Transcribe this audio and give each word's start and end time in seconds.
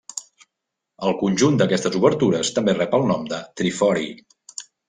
El 1.09 1.13
conjunt 1.19 1.59
d'aquestes 1.59 1.99
obertures 2.01 2.51
també 2.57 2.77
rep 2.81 2.99
el 3.01 3.09
nom 3.13 3.29
de 3.35 3.43
trifori. 3.63 4.09